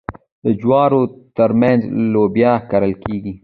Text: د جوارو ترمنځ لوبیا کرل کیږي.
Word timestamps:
د 0.43 0.45
جوارو 0.61 1.01
ترمنځ 1.37 1.81
لوبیا 2.13 2.53
کرل 2.69 2.93
کیږي. 3.03 3.33